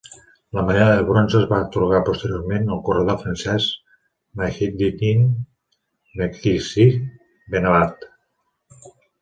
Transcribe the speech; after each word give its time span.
La 0.59 0.61
medalla 0.67 0.93
de 0.99 1.01
bronze 1.09 1.35
es 1.39 1.43
va 1.51 1.59
atorgat 1.65 2.07
posteriorment 2.07 2.65
al 2.77 2.81
corredor 2.87 3.19
francès 3.25 3.67
Mahiedine 4.41 5.31
Mekhissi-Benabbad. 6.23 8.11